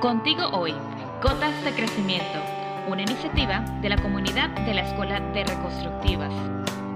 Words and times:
Contigo 0.00 0.48
hoy, 0.54 0.72
Gotas 1.22 1.62
de 1.62 1.72
Crecimiento, 1.72 2.38
una 2.88 3.02
iniciativa 3.02 3.60
de 3.82 3.90
la 3.90 4.00
comunidad 4.00 4.48
de 4.64 4.72
la 4.72 4.80
Escuela 4.80 5.20
de 5.20 5.44
Reconstructivas 5.44 6.32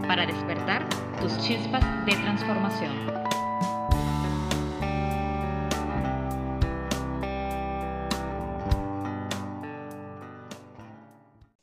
para 0.08 0.24
despertar 0.24 0.88
tus 1.20 1.36
chispas 1.40 1.84
de 2.06 2.12
transformación. 2.12 2.92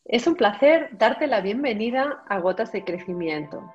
Es 0.05 0.27
un 0.27 0.35
placer 0.35 0.89
darte 0.91 1.26
la 1.26 1.41
bienvenida 1.41 2.23
a 2.30 2.38
Gotas 2.38 2.71
de 2.71 2.84
Crecimiento, 2.84 3.73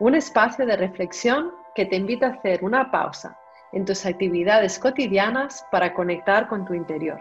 un 0.00 0.16
espacio 0.16 0.66
de 0.66 0.76
reflexión 0.76 1.52
que 1.76 1.86
te 1.86 1.94
invita 1.94 2.26
a 2.26 2.30
hacer 2.30 2.64
una 2.64 2.90
pausa 2.90 3.38
en 3.74 3.84
tus 3.84 4.06
actividades 4.06 4.78
cotidianas 4.78 5.66
para 5.70 5.92
conectar 5.92 6.48
con 6.48 6.64
tu 6.64 6.74
interior. 6.74 7.20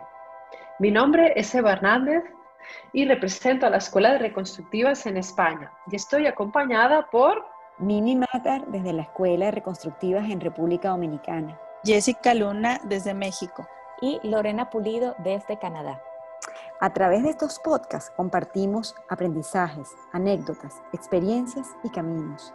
Mi 0.80 0.92
nombre 0.92 1.34
es 1.36 1.54
Eva 1.54 1.74
Hernández 1.74 2.24
y 2.94 3.06
represento 3.06 3.66
a 3.66 3.70
la 3.70 3.78
Escuela 3.78 4.14
de 4.14 4.20
Reconstructivas 4.20 5.06
en 5.06 5.18
España 5.18 5.72
y 5.92 5.96
estoy 5.96 6.28
acompañada 6.28 7.10
por 7.12 7.46
Mimi 7.80 8.16
Matar 8.16 8.66
desde 8.68 8.94
la 8.94 9.02
Escuela 9.02 9.46
de 9.46 9.52
Reconstructivas 9.52 10.30
en 10.30 10.40
República 10.40 10.90
Dominicana. 10.90 11.60
Jessica 11.84 12.34
Luna 12.34 12.80
desde 12.86 13.14
México. 13.14 13.68
Y 14.02 14.20
Lorena 14.24 14.70
Pulido 14.70 15.16
desde 15.20 15.58
Canadá. 15.58 16.02
A 16.82 16.92
través 16.92 17.24
de 17.24 17.30
estos 17.30 17.60
podcasts 17.60 18.12
compartimos 18.18 18.96
aprendizajes, 19.10 19.90
anécdotas, 20.12 20.82
experiencias 20.92 21.70
y 21.84 21.90
caminos, 21.90 22.54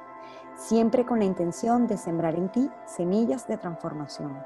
siempre 0.56 1.06
con 1.06 1.20
la 1.20 1.24
intención 1.24 1.86
de 1.86 1.96
sembrar 1.96 2.34
en 2.34 2.48
ti 2.50 2.70
semillas 2.86 3.46
de 3.46 3.56
transformación. 3.56 4.38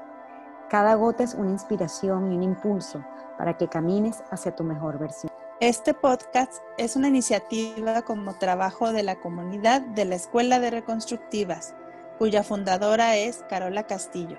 Cada 0.69 0.95
gota 0.95 1.23
es 1.23 1.33
una 1.33 1.51
inspiración 1.51 2.31
y 2.31 2.35
un 2.35 2.43
impulso 2.43 3.03
para 3.37 3.57
que 3.57 3.67
camines 3.67 4.23
hacia 4.31 4.55
tu 4.55 4.63
mejor 4.63 4.97
versión. 4.99 5.31
Este 5.59 5.93
podcast 5.93 6.61
es 6.77 6.95
una 6.95 7.07
iniciativa 7.07 8.01
como 8.01 8.33
trabajo 8.37 8.91
de 8.91 9.03
la 9.03 9.19
comunidad 9.19 9.81
de 9.81 10.05
la 10.05 10.15
Escuela 10.15 10.59
de 10.59 10.71
Reconstructivas, 10.71 11.73
cuya 12.17 12.43
fundadora 12.43 13.15
es 13.15 13.43
Carola 13.47 13.83
Castillo. 13.83 14.37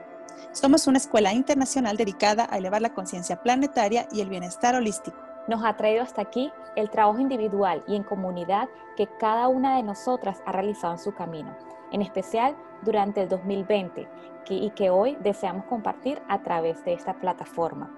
Somos 0.53 0.87
una 0.87 0.98
escuela 0.98 1.33
internacional 1.33 1.97
dedicada 1.97 2.47
a 2.50 2.59
elevar 2.59 2.83
la 2.83 2.95
conciencia 2.95 3.42
planetaria 3.42 4.06
y 4.12 4.20
el 4.20 4.28
bienestar 4.28 4.75
holístico. 4.75 5.23
Nos 5.47 5.64
ha 5.64 5.77
traído 5.77 6.03
hasta 6.03 6.23
aquí 6.23 6.53
el 6.77 6.91
trabajo 6.91 7.19
individual 7.19 7.83
y 7.87 7.97
en 7.97 8.03
comunidad 8.03 8.69
que 8.97 9.06
cada 9.19 9.48
una 9.48 9.77
de 9.77 9.83
nosotras 9.83 10.42
ha 10.47 10.53
realizado 10.53 10.95
en 10.95 10.98
su 10.98 11.14
camino, 11.14 11.55
en 11.92 12.03
especial 12.03 12.56
durante 12.83 13.23
el 13.23 13.28
2020 13.28 14.09
y 14.50 14.70
que 14.70 14.91
hoy 14.91 15.17
deseamos 15.20 15.65
compartir 15.65 16.20
a 16.28 16.42
través 16.42 16.84
de 16.84 16.92
esta 16.92 17.15
plataforma. 17.15 17.91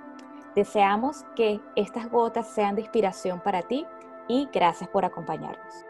Deseamos 0.55 1.25
que 1.35 1.61
estas 1.75 2.11
gotas 2.11 2.47
sean 2.47 2.77
de 2.77 2.83
inspiración 2.83 3.41
para 3.41 3.63
ti 3.63 3.87
y 4.29 4.49
gracias 4.53 4.89
por 4.89 5.05
acompañarnos. 5.05 5.85